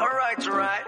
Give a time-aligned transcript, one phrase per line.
[0.00, 0.84] right right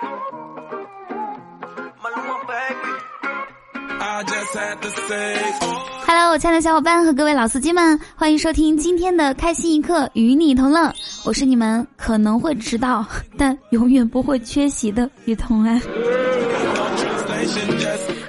[6.06, 10.90] hello 我亲爱的小伙伴和各位老司机们，欢迎收听今天的开心一刻，与你同乐。
[11.24, 13.04] 我是你们可能会迟到，
[13.36, 15.78] 但永远不会缺席的雨桐安。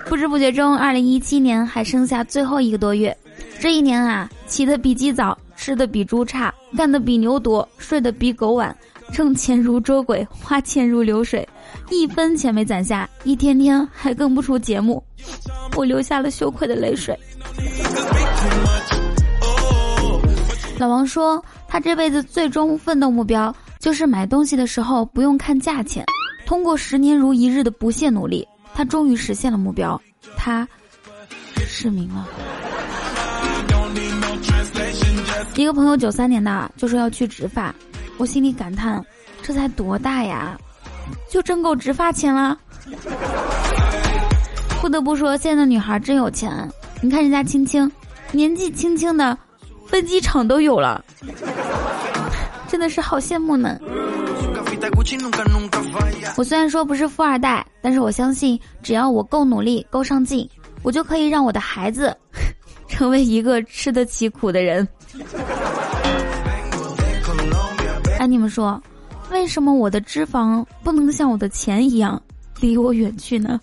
[0.05, 3.17] 不知不觉中，二零一七年还剩下最后一个多月。
[3.57, 8.75] 这一年啊，起得比鸡早，吃的比猪差，干的比牛多，睡得比狗晚，
[9.13, 11.47] 挣钱如捉鬼，花钱如流水，
[11.91, 15.01] 一分钱没攒下，一天天还更不出节目。
[15.75, 17.17] 我流下了羞愧的泪水。
[20.79, 26.03] 老王说，他这辈子最终奋斗目标就是买东西的时候不用看价钱。
[26.47, 30.01] 通过十年如一日的不懈努力，他终于实现了目标，
[30.35, 30.67] 他
[31.55, 32.27] 失明了。
[35.55, 37.73] 一个朋友九三年的就说要去植发，
[38.17, 39.03] 我心里感叹，
[39.41, 40.57] 这才多大呀，
[41.29, 42.57] 就挣够植发钱了。
[44.81, 46.69] 不得不说，现在的女孩真有钱。
[47.01, 47.91] 你看人家青青，
[48.31, 49.37] 年纪轻轻的，
[49.87, 51.03] 飞机场都有了，
[52.67, 53.79] 真的是好羡慕呢。
[56.35, 60.49] 我虽然说不是富二代，但是我相信，只要我够努力、够上进，
[60.81, 62.15] 我就可以让我的孩子
[62.87, 64.87] 成为一个吃得起苦的人。
[68.23, 68.81] 哎，你们说，
[69.31, 72.21] 为什么我的脂肪不能像我的钱一样
[72.61, 73.59] 离我远去呢？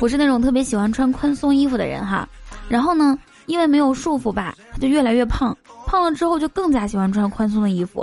[0.00, 2.26] 我是那种特别喜欢穿宽松衣服的人哈，
[2.66, 5.54] 然后呢，因为没有束缚吧，他就越来越胖，
[5.86, 8.02] 胖了之后就更加喜欢穿宽松的衣服，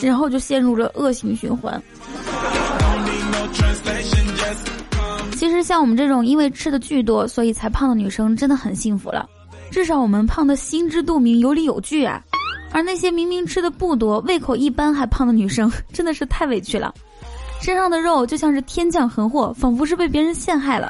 [0.00, 1.82] 然后就陷入了恶性循环。
[5.36, 9.28] 其实像我们这种因为吃的巨多所以才胖的女生真的很幸福了，
[9.74, 12.22] 至少我们胖的心知肚明、有理有据啊，
[12.70, 16.94] 而那些明明吃的不多、胃口一般还胖的女生， 真的是太委屈了。
[17.60, 20.88] 身上的肉就像是天降横祸，仿佛是被别人陷害了，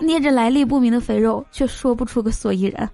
[0.00, 2.88] 捏着来历不明的肥肉，却说不出个所以然。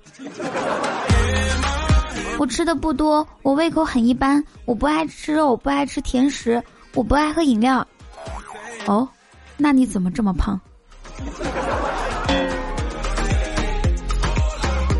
[2.39, 6.63] 我吃的不多，我胃口很一般，我不爱吃肉，不爱吃甜食，
[6.95, 7.87] 我不爱喝饮料。
[8.87, 9.07] 哦，
[9.59, 10.59] 那你怎么这么胖？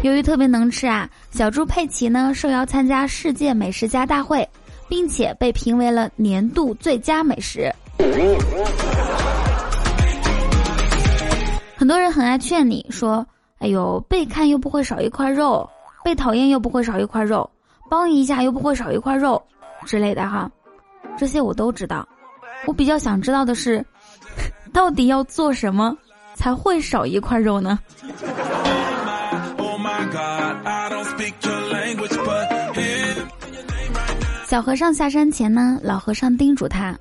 [0.03, 4.47] 由于特别能吃啊，小猪佩奇呢受邀参加世界美食家大会，
[4.89, 7.73] 并且被评为了年度最佳美食。
[11.77, 13.25] 很多人很爱劝你说
[13.59, 15.69] ：“哎呦，被看又不会少一块肉，
[16.05, 17.49] 被讨厌又不会少一块肉，
[17.89, 19.41] 帮一下又不会少一块肉，
[19.87, 20.51] 之类的哈。”
[21.17, 22.07] 这些我都知道。
[22.67, 23.85] 我比较想知道的是，
[24.73, 25.97] 到底要做什么
[26.35, 27.79] 才会少一块肉呢？
[34.53, 36.95] 小和尚下山前呢，老和尚叮嘱他。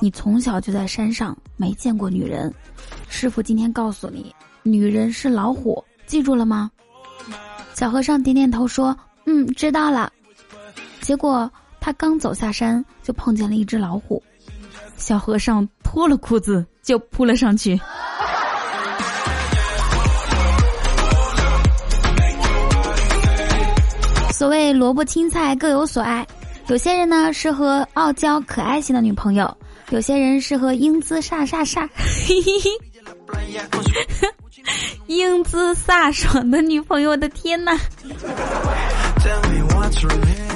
[0.00, 2.52] 你从小就在山上，没见过女人。
[3.08, 6.68] 师傅今天告诉你，女人是老虎，记住了吗？
[7.72, 10.12] 小和尚点点头说：“嗯，知道了。”
[11.00, 11.48] 结果
[11.78, 14.20] 他刚走下山，就碰见了一只老虎。
[14.96, 17.80] 小和尚脱了裤子就扑了上去。
[24.32, 26.26] 所谓萝卜青菜各有所爱，
[26.68, 29.56] 有些人呢适合傲娇可爱型的女朋友。
[29.90, 31.88] 有些人适合英姿飒飒飒，
[35.06, 37.74] 英姿飒爽的女朋友，我的天呐！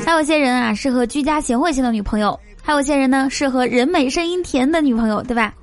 [0.04, 5.54] 还有些人啊，适合居家贤惠型的女朋友；还有些人呢，适合人美声音甜的女朋友，对吧？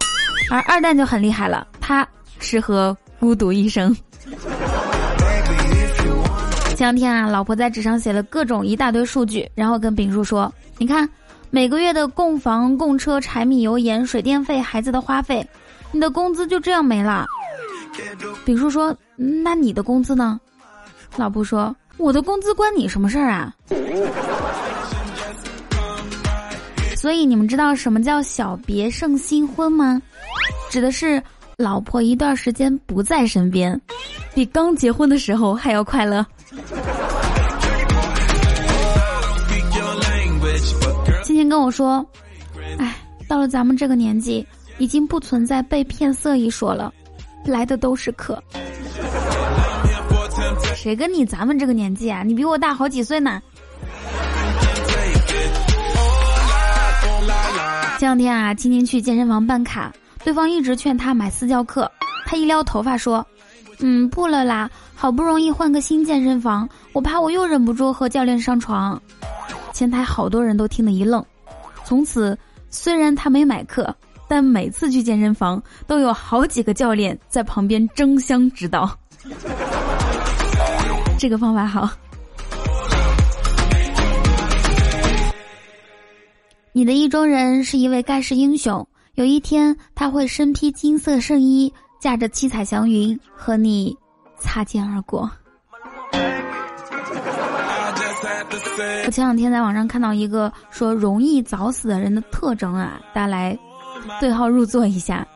[0.50, 2.08] 而二蛋就很厉害了，他
[2.40, 3.96] 适合孤独一生。
[6.80, 11.10] 前两天啊，老婆在纸上写了各种一大堆数据，然后跟丙叔说：“你看。”
[11.52, 15.46] 每个月的供房、供车、柴米油盐、水电费、孩子的花费，
[15.92, 17.26] 你的工资就这样没了。
[18.46, 18.96] 丙叔说
[19.44, 20.40] ：“那你的工资呢？”
[21.18, 23.54] 老婆说：“我的工资关你什么事儿啊？”
[26.96, 30.02] 所以你们知道什么叫小别胜新婚吗？
[30.70, 31.22] 指的是
[31.60, 33.78] 老婆一段时间不在身边，
[34.34, 36.26] 比刚结婚的时候还要快乐。
[41.22, 42.04] 今天跟我说，
[42.78, 42.96] 哎，
[43.28, 44.48] 到了咱们这个年纪，
[44.78, 46.94] 已经不存在被骗色一说了，
[47.44, 48.42] 来的都是客。
[50.78, 52.24] 谁跟你咱们这个年纪啊？
[52.24, 53.42] 你比我大好几岁呢。
[58.00, 59.92] 前两天啊，今天去健身房办卡，
[60.30, 61.92] 对方一直劝他买私教课，
[62.28, 63.26] 他一撩头发说
[63.82, 69.02] ：“嗯，不了啦，好不容易换个新健身房，我怕我又忍不住和教练上床。”
[69.74, 71.26] 前台好多人都听得一愣。
[71.84, 72.38] 从此，
[72.70, 73.92] 虽然他没买课，
[74.28, 78.88] 但每次去健身房都有好几个教练在旁边争相指导。
[81.18, 81.90] 这个方法好。
[86.72, 93.96] 你的意中人是一位盖世英雄，有一天他会身披金色圣衣，驾着七彩祥云和你
[94.40, 95.30] 擦肩而过。
[99.06, 103.58] 我前两天在网上看到一个说容易早死的人的特征啊，大家来
[104.20, 105.28] 对号入座一下。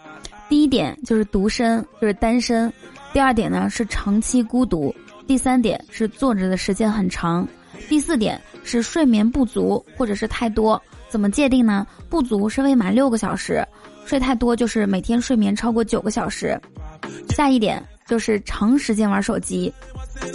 [0.48, 2.70] 第一点就是独身，就是单身；
[3.12, 4.94] 第二点呢是长期孤独；
[5.26, 7.46] 第三点是坐着的时间很长；
[7.90, 10.82] 第四点是睡眠不足或者是太多。
[11.14, 11.86] 怎么界定呢？
[12.10, 13.64] 不足是未满六个小时，
[14.04, 16.60] 睡太多就是每天睡眠超过九个小时。
[17.30, 19.72] 下一点就是长时间玩手机，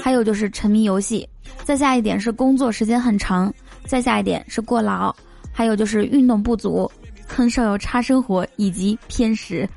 [0.00, 1.28] 还有就是沉迷游戏。
[1.64, 3.52] 再下一点是工作时间很长，
[3.86, 5.12] 再下一点是过劳，
[5.52, 6.88] 还有就是运动不足，
[7.26, 9.68] 很少有差生活以及偏食。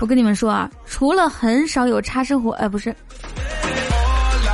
[0.00, 2.94] 我跟你们说啊，除了很少有差生活，哎，不是，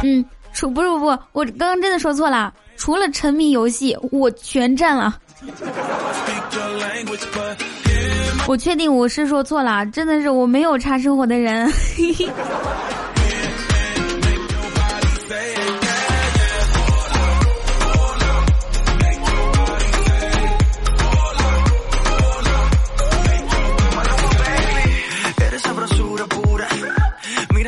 [0.02, 0.24] 嗯，
[0.54, 5.18] 除不是不不，我刚刚真的说错了，除了沉迷游戏，我全占了。
[8.46, 11.70] 我确定我是说错了，真的是我没有差生活的人。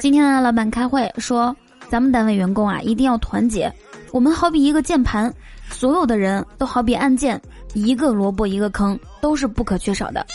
[0.00, 1.54] 今天的，老板开会说，
[1.90, 3.70] 咱们单位员工啊，一定要团结。
[4.12, 5.32] 我们好比一个键盘，
[5.70, 7.40] 所有的人都好比按键，
[7.74, 10.26] 一个萝卜一个坑，都是不可缺少的。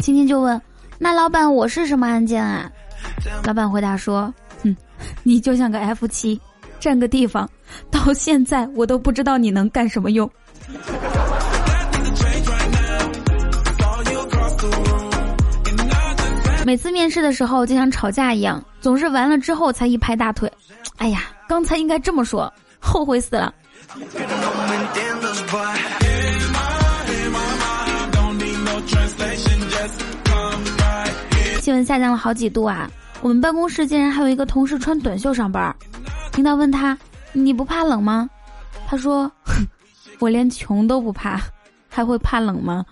[0.00, 0.60] 青青就问
[0.96, 2.70] ：“那老板，我是什么按键啊？”
[3.44, 4.32] 老板回答说
[4.62, 4.76] ：“哼，
[5.24, 6.40] 你就像个 F 七，
[6.78, 7.50] 占个地方，
[7.90, 10.30] 到现在我都不知道你能干什么用。”
[16.64, 20.50] 每次面试的时候就像吵架一样，总是完了之后才一拍大腿。
[20.96, 22.50] 哎呀，刚才应该这么说，
[22.84, 23.52] 后悔死了。
[31.60, 32.90] 气温下降了好几度啊！
[33.22, 35.74] 我们办公室竟然还有一个同事穿短袖上班。
[36.34, 36.96] 领导问他
[37.32, 38.28] ：“你不怕冷吗？”
[38.86, 39.30] 他说
[40.20, 41.40] ：“我连穷都不怕，
[41.88, 42.84] 还会怕冷吗？”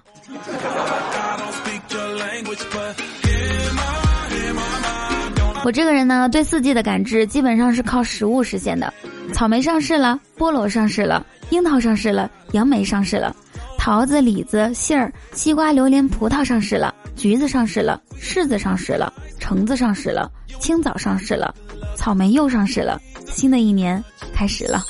[5.65, 8.93] 我这个人呢，对四季的感知基本上是靠食物实现的。
[9.33, 13.35] 草莓上市了，菠萝上市了，樱桃上市了，杨梅上市了，
[13.79, 20.29] 桃子、李子、杏儿、西瓜、榴莲、葡萄上市了，橘子上市了，柿子上市了，橙子上市了，
[20.59, 21.55] 青枣上市了，
[21.95, 23.01] 草莓又上市了。
[23.27, 24.03] 新的一年
[24.35, 24.83] 开始了，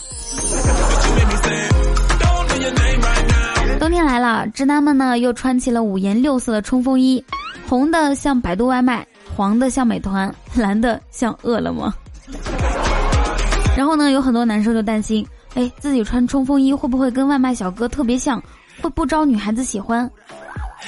[3.79, 7.23] 冬天来了，直男们呢又穿起了五颜六色的冲锋衣，
[7.69, 9.07] 红的像百度外卖。
[9.37, 11.93] 黄的像美团， 蓝的像饿了么。
[13.77, 18.43] 然后呢，有很多男生就担心，哎，自己穿冲锋衣会不会跟外卖小哥特别像，
[18.83, 20.11] 会不招女孩子喜欢？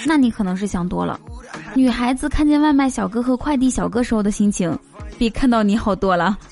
[0.07, 1.19] 那你可能是想多了。
[1.75, 4.77] 女孩子看见外卖小哥和快递小哥时候的心情，
[5.19, 6.37] 比看到你好多了。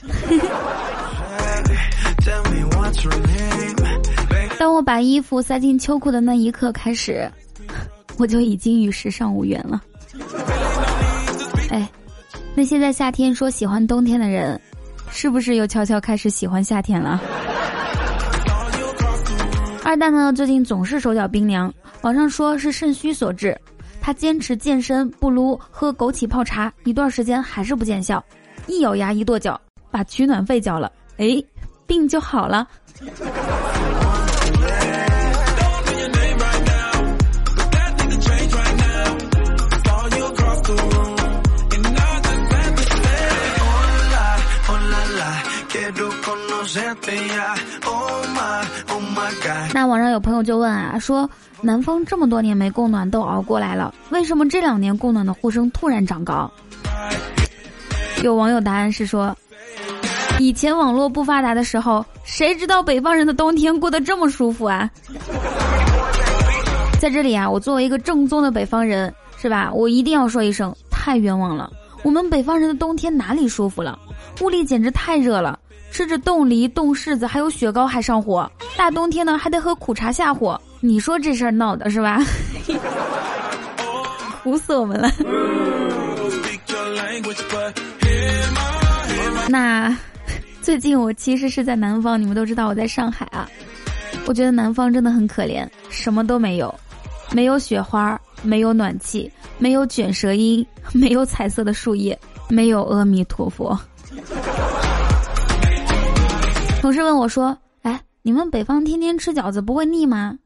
[4.58, 7.28] 当我把衣服塞进秋裤的那一刻开始，
[8.16, 9.82] 我就已经与时尚无缘了。
[12.54, 14.60] 那些在夏天说喜欢冬天的人，
[15.10, 17.20] 是不是又悄悄开始喜欢夏天了？
[19.82, 23.58] 二蛋呢，最近总是手脚冰凉，网上说是肾虚所致。
[24.00, 28.22] 他坚持健身、不撸、喝枸杞泡茶，一段时间还是不见效，
[28.66, 29.58] 一咬牙一跺脚，
[29.90, 31.42] 把取暖费交了，哎，
[31.86, 32.68] 病就好了。
[49.86, 51.28] 网上有朋友就问啊，说
[51.60, 56.50] 南方这么多年没供暖都熬过来了，为什么这两年供暖的呼声突然长高？
[58.22, 59.36] 有网友答案是说，
[60.38, 64.88] 以前网络不发达的时候，谁知道北方人的冬天过得这么舒服啊？
[67.00, 69.72] 在这里啊，我作为一个正宗的北方人，是吧？
[69.72, 71.72] 我一定要说一声，太冤枉了！
[72.04, 73.98] 我们北方人的冬天哪里舒服了？
[74.40, 75.58] 屋里简直太热了。
[75.92, 82.18] 吃着冻梨、冻柿子，还有雪糕还上火，大冬天的还得喝苦茶下火，你说这事儿闹的是吧？
[84.42, 85.10] 苦死我们了。
[89.48, 89.94] 那
[90.62, 93.46] 最近我其实是在南方，你们都知道我在上海啊。
[94.24, 96.74] 我觉得南方真的很可怜，什么都没有，
[97.32, 102.18] 没有雪花，没有暖气，没有卷舌音，没有彩色的树叶，
[102.48, 103.78] 没有阿弥陀佛。
[106.82, 110.36] 同事问我说：“哎，你们北方天天吃饺子不会腻吗？”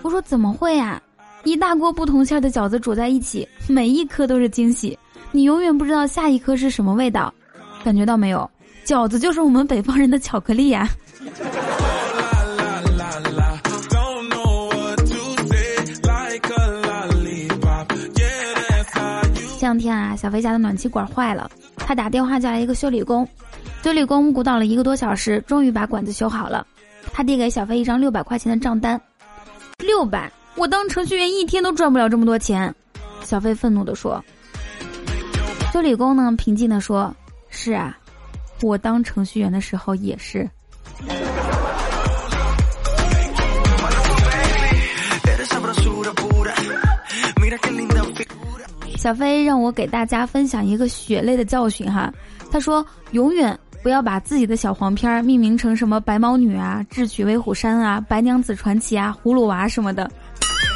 [0.00, 0.98] 我说：“怎么会啊？
[1.44, 4.98] 一大锅不同馅的饺子煮在一起，每一颗都是惊喜，
[5.30, 7.30] 你永远不知道下一颗是什么味道。
[7.84, 8.50] 感觉到没有？
[8.86, 10.88] 饺子就是我们北方人的巧克力呀。”
[19.60, 23.28] 这两天啊，小飞家的暖气管坏了，他打电话叫来一个修理工，
[23.82, 26.66] 修理工鼓捣了一个多小时，终于把管子修好了。
[27.12, 29.00] 他递给小飞一张六百块钱的账单，
[29.78, 32.72] 六百，我当程序员一天都赚不了这么多钱。
[33.22, 34.22] 小飞愤怒地说。
[35.72, 37.14] 修理工呢，平静地说
[37.48, 37.96] ：“是啊，
[38.60, 40.48] 我当程序员的时候也是。”
[48.98, 52.12] 小飞让我给大家分享一个血泪的教训哈，
[52.52, 60.10] 他说永远不要把自己的小黄片命名成什么白毛女啊、智取威虎山啊、白娘子传奇啊、葫芦娃什么的。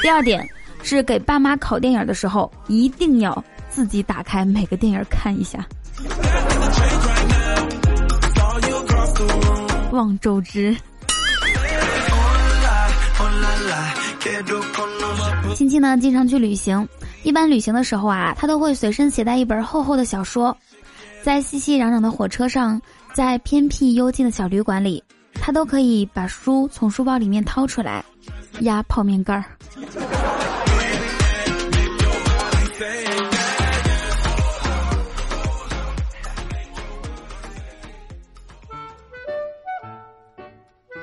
[0.03, 0.47] 第二点
[0.83, 5.67] 是给爸妈考电影的时候，一定要自己打开每个电影看一下。
[9.91, 10.75] 望周知。
[15.55, 16.89] 亲戚呢，经常去旅行。
[17.23, 20.57] 一般旅行的时候啊，他都会随身携带一本厚厚的小说，
[21.25, 22.79] 在熙熙攘攘的火车上，
[23.15, 25.03] 在偏僻幽静的小旅馆里，
[25.33, 28.05] 他都可以把书从书包里面掏出来，
[28.61, 29.43] 压泡面盖儿。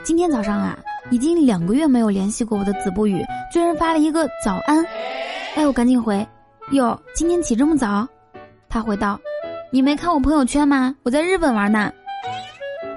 [0.03, 0.77] 今天早上啊，
[1.09, 4.85] 已经两个月没有联系过我的子不语，居然发了一个早安。
[5.55, 6.23] 哎，我赶紧回，
[6.73, 8.07] 哟，今天起这么早？
[8.69, 9.19] 他回道
[9.71, 10.93] ：“你没看我朋友圈吗？
[11.03, 11.91] 我在日本玩呢。”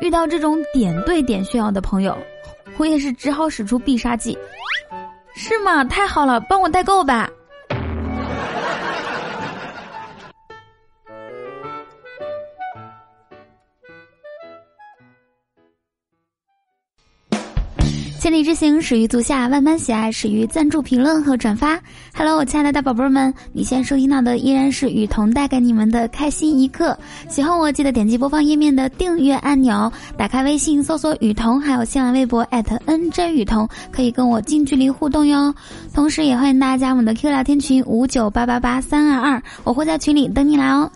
[0.00, 2.18] 遇到这种点对点炫耀的朋友，
[2.76, 4.36] 我也是只好使出必杀技。
[5.36, 5.84] 是吗？
[5.84, 7.30] 太好了，帮我代购吧。
[18.34, 21.80] 千里之行，始于足下；万般喜爱，始于赞助、评论和转发。
[22.16, 26.98] Hello，我亲爱的大宝贝儿们，你现在收听到的依然是雨桐带给你们的开心一刻。
[27.28, 35.54] 喜欢我，记得点击播放页面的订阅按钮，打开微信搜索雨桐，还有新浪微博 @NJ 雨桐，可以跟我近距离互动哟。
[35.94, 40.90] 同时，也欢迎大家加我们的 Q 聊天群五九八八八三二二，我会在群里等你来哦。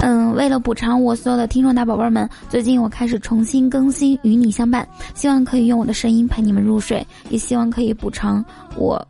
[0.00, 8.44] 嗯，为了补偿我所有的听众大宝贝儿们，最近我开始重新更新《与你相伴》，希望可以用我的声音陪你们入睡，也希望可以补偿
[8.76, 9.06] 我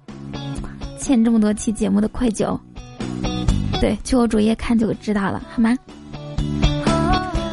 [0.98, 2.58] 欠这么多期节目的愧疚。
[3.80, 5.76] 对，去我主页看就知道了，好吗？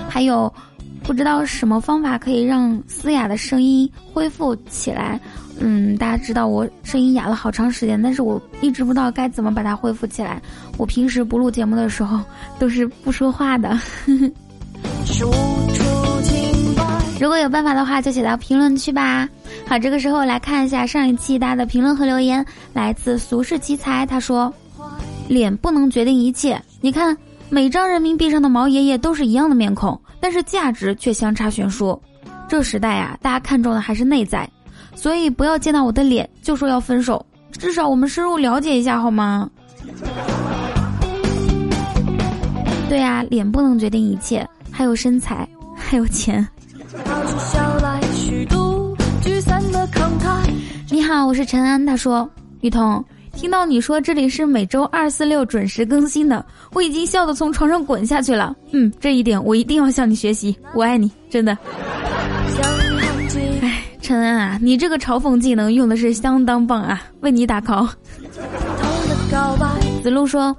[0.09, 0.53] 还有，
[1.03, 5.19] 不知道什么方法可以让嘶哑的声音恢复起来。
[5.59, 10.41] 嗯，大家知道我声音哑了好长时间，但是我一直不知道该怎么把它恢复起来。
[10.77, 12.19] 我平时不录节目的时候
[12.57, 13.77] 都是不说话的。
[17.19, 19.29] 如果有办法的话，就写到评论区吧。
[19.67, 22.43] 好，这个时候来看一下上一期大家的评论和留言，
[22.73, 24.51] 来自俗世奇才，他说
[25.29, 27.15] ：“脸不能决定一切，你看
[27.49, 31.99] 每张人民币上的毛爷爷都是一样的面孔，但是价值却相差悬殊。
[32.47, 34.49] 这时代啊，大家看重的还是内在。”
[34.93, 39.49] 所以不要见到我的脸就说要分手，至少我们深入了解一下好吗？
[42.89, 46.45] 对呀，脸不能决定一切，还有身材，还有钱。
[50.89, 51.83] 你好，我是陈安。
[51.85, 53.03] 他说：“雨桐，
[53.41, 58.55] 听到你说这里是每周二、四、六准时更新的，我已经笑得从床上滚下去了。
[58.69, 61.57] 嗯，这一点我一定要向你学习，我爱你，真的。”
[63.63, 67.89] 哎陈恩啊，你这个嘲讽技能用的是相当棒啊，为你打 call。
[70.03, 70.55] 子路说：“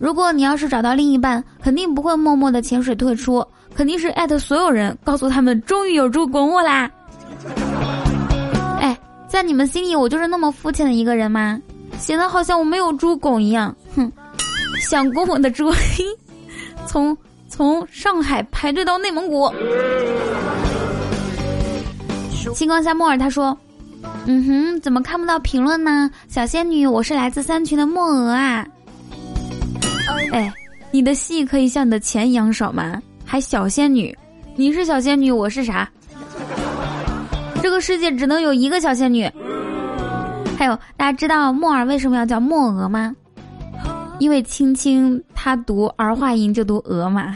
[0.00, 6.90] 如果你要是找到另一半，肯定不会默默的潜水退出，肯定是艾特所有人，告诉他们终于有猪拱我啦。”
[8.82, 8.98] 哎，
[9.28, 11.60] 在你们心里我就是那么肤浅的一个人吗？
[11.98, 13.74] 显得好像我没有猪拱一样。
[13.96, 14.10] 哼，
[14.80, 15.72] 想拱我的猪，
[16.86, 17.16] 从
[17.48, 19.52] 从上海排队到内蒙古。
[22.54, 23.56] 星光下莫尔他说
[24.26, 26.10] ：“嗯哼，怎么看不到评论呢？
[26.28, 28.66] 小仙女，我是来自三群的莫鹅啊。
[30.32, 30.52] 哎，
[30.90, 33.00] 你的戏可以像你的钱一样少吗？
[33.24, 34.16] 还小仙女，
[34.56, 35.88] 你是小仙女，我是啥？
[37.62, 39.30] 这个世界只能有一个小仙女。
[40.56, 43.14] 还有，大家知道木耳为什么要叫莫鹅吗？
[44.20, 47.34] 因为青青他读儿化音就读鹅嘛，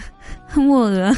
[0.54, 1.12] 莫鹅。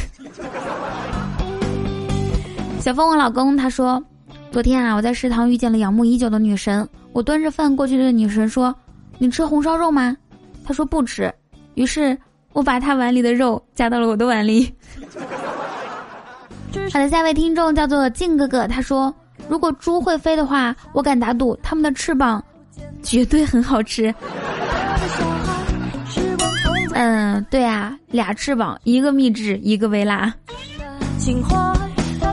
[2.80, 4.02] 小峰，我老公他说，
[4.50, 8.74] 昨天啊，我在食堂遇见了仰慕已久的女神，我端着饭过去对女神说
[9.18, 10.16] ：“你吃红烧肉吗？”
[10.64, 11.32] 她说不吃，
[11.74, 12.16] 于是
[12.54, 14.72] 我把她碗里的肉夹到了我的碗里。
[16.90, 19.14] 好的，下一位听众叫做静哥哥，他说
[19.50, 22.42] ：“如果猪会飞的话，我敢打赌它们的翅膀
[23.02, 24.14] 绝对很好吃。
[26.94, 30.32] ”嗯，对啊，俩翅膀，一个秘制，一个微辣。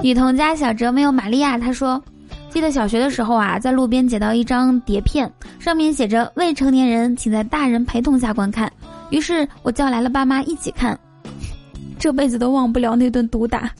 [0.03, 1.99] 雨桐家小哲没有玛利亚，他说
[2.51, 8.71] ：“记得小学的时候啊，在路边捡到一张碟片，上面写着‘未成年人请在大人陪同下观看’，
[9.09, 10.95] 于是我叫来了爸妈一起看，
[11.97, 13.71] 这辈子都忘不了那顿毒打。”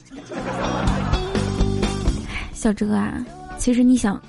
[2.58, 3.24] 小哲啊，
[3.56, 4.20] 其实你想，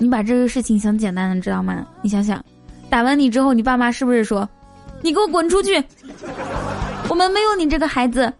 [0.00, 1.86] 你把这个事情想简单的，知道吗？
[2.02, 2.44] 你想想，
[2.90, 4.48] 打完你之后，你爸妈是不是说
[5.00, 5.80] ：“你给我滚出去，
[7.08, 8.32] 我们没有你这个孩子。”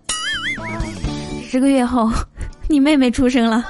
[1.47, 2.11] 十个月后，
[2.67, 3.65] 你妹妹出生了。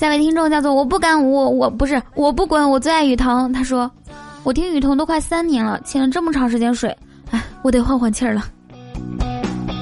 [0.00, 3.52] 下位听众叫做我不敢，我我不是我不滚，我最爱雨桐。
[3.52, 3.88] 他说
[4.42, 6.90] ：“我听雨桐都快三年了，欠了这么长时间水，
[7.30, 8.44] 哎，我得换换气儿了。”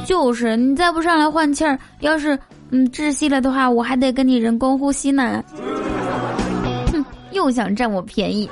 [0.05, 2.39] 就是你再不上来换气儿，要是
[2.71, 5.43] 嗯窒息了的话，我还得跟你人工呼吸呢。
[6.93, 8.49] 哼，又想占我便宜。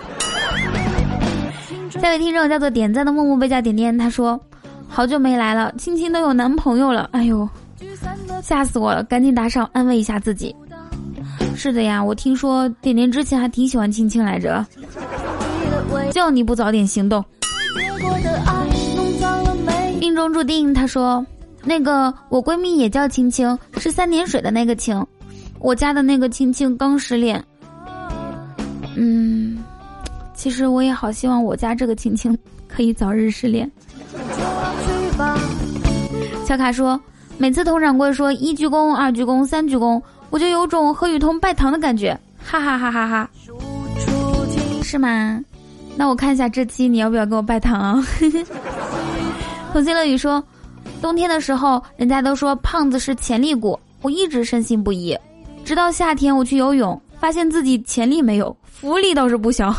[2.01, 4.41] 下位听众叫做点赞的木木被叫点点，他说
[4.89, 7.49] ：“好久没来了，青青都有男朋友了，哎呦，
[8.43, 9.05] 吓死我了！
[9.05, 10.55] 赶紧打赏安慰一下自己。”
[11.55, 14.65] 是的呀，我听说点点之前还挺喜欢青青来着，
[16.11, 17.23] 叫你不早点行动。
[20.01, 21.25] 命中注定，他说。
[21.65, 25.05] 那个，我闺蜜也叫青青，是三点水的那个青。
[25.61, 27.43] 我家的那个青青刚失恋。
[28.97, 29.63] 嗯，
[30.35, 33.71] 其实我也好希望我家这个青青可以早日失恋。
[36.45, 37.01] 小卡说，
[37.39, 43.31] 每次佟掌柜说一鞠躬、二鞠躬、三鞠躬，我就有种和雨桐拜堂的感觉，哈哈哈哈哈。
[44.83, 45.41] 是吗？
[45.97, 48.07] 那我看一下这期你要不要给我拜堂啊？
[49.73, 50.43] 童心乐语说。
[51.03, 55.19] 冬天的时候，人家都说胖子是潜力股，我一直深信不疑。
[55.65, 59.75] 直到夏天我去游泳，发现自己潜力没有，浮力倒是不小。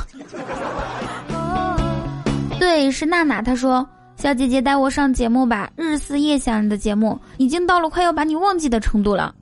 [2.59, 9.33] 对，是娜娜，她说：“小姐姐带我上节目吧，日思夜想你的节目，已经到了快要把你忘记的程度了。”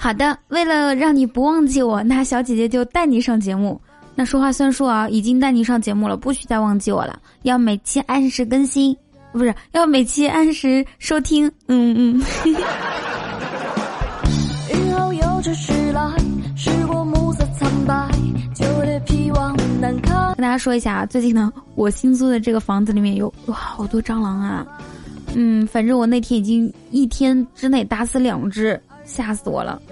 [0.00, 3.78] 好的，为了让你不忘记我，那小姐姐就带你上节目。
[4.14, 8.96] 那说话算数啊，已经带你上节目了，不许再忘记我了，要每期按时更新。
[9.34, 12.22] 不是要每期按时收听，嗯嗯。
[20.36, 24.66] 跟大家说一下啊，最近呢，我新租的这个房子里面有有好多蟑螂啊，
[25.34, 29.82] 嗯，反正我那天已经一天之内打死两只，吓死我了。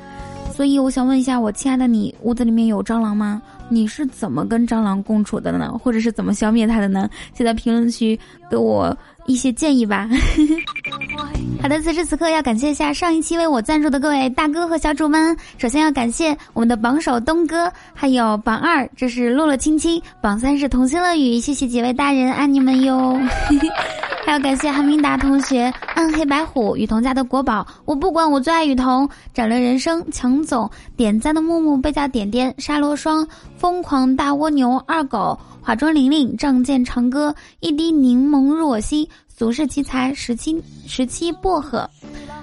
[0.54, 3.42] 所以我想问一下，我亲爱的你，屋子里面有蟑螂吗？
[3.68, 5.72] 你是怎么跟蟑螂共处的呢？
[5.82, 7.08] 或者是怎么消灭它的呢？
[7.34, 8.18] 就在评论区
[8.50, 8.96] 给我。
[9.26, 10.08] 一些建议吧。
[11.62, 15.36] 好的，此时此刻要感谢一下上一期为我赞助的各位大哥和小主们。
[15.58, 23.16] 首先要感谢我们的榜首东哥，还有榜二这是洛洛亲亲，榜三是童心乐语，谢谢几位大人，爱你们哟。
[24.24, 35.38] 还要感谢韩明达同学，暗黑白虎，雨桐家的国宝，我不管，我最爱雨桐，斩乱人生，强总点赞的木木被叫点点，沙罗霜，疯狂大蜗牛，二狗。
[35.60, 41.88] 化妆玲玲，仗剑长歌，一滴柠檬入我心，俗世奇才，十七十七薄荷，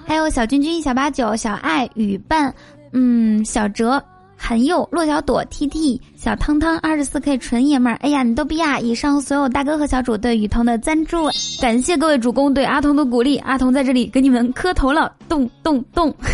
[0.05, 2.53] 还有小君君、小八九、小爱、雨伴，
[2.91, 4.01] 嗯，小哲、
[4.41, 8.79] 韩佑、骆小朵、T T、小汤汤、二十四 K 纯爷们儿，哎呀，你逗逼啊！
[8.79, 11.29] 以上所有大哥和小主对雨桐的赞助，
[11.61, 16.15] 感谢各位主公对阿童的鼓励，阿童在这里给你们磕头了，动动动。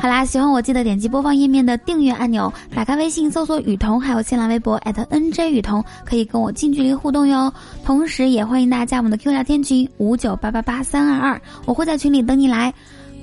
[0.00, 7.52] 好啦，喜欢我记得点击播放页面的订阅按钮，打开微信搜索雨桐，还有新浪微博 @nj 雨桐，可以跟我近距离互动哟。
[7.84, 12.72] 同时，也欢迎大家加我们的 Q 聊天群五九八八八三二二，我会在群里等你来。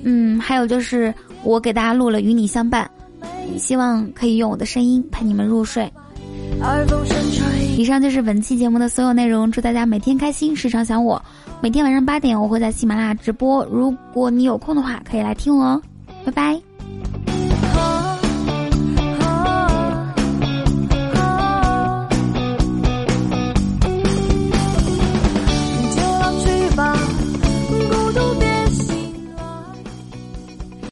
[0.08, 2.88] 嗯，还有就是我给大家录了《与你相伴》，
[3.58, 5.92] 希望可以用我的声音陪你们入睡。
[7.76, 11.20] 以上就是本期节目的所有内容，祝大家每天开心，时常想我。
[11.60, 15.82] 每天晚上八点我会在喜马拉雅直播，如果你有空的话，可以来听我哦。
[16.24, 16.65] 拜拜。